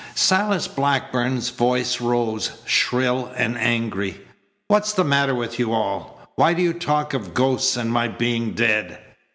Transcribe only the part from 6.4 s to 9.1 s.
do you talk of ghosts and my being dead?